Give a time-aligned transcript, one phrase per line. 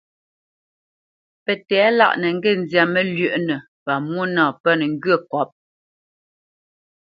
[1.43, 5.49] Pətɛ̌lâʼ nə ŋgê zyā məlywəʼnə pa mwô nâ pə́nə ŋgyə̌ kɔ̌p.